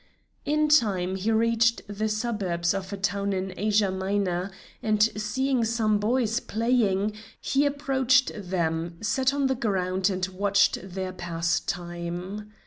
In 0.45 0.67
time 0.67 1.15
he 1.15 1.31
reached 1.31 1.83
the 1.87 2.09
suburbs 2.09 2.73
of 2.73 2.91
a 2.91 2.97
town 2.97 3.33
in 3.33 3.53
Asia 3.55 3.91
Minor, 3.91 4.49
and 4.81 5.03
seeing 5.15 5.63
some 5.63 5.99
boys 5.99 6.39
playing, 6.39 7.13
he 7.39 7.67
approached 7.67 8.31
them, 8.35 8.97
sat 9.01 9.31
on 9.31 9.45
the 9.45 9.53
ground, 9.53 10.09
and 10.09 10.25
watched 10.29 10.79
their 10.81 11.13
pastime. 11.13 12.51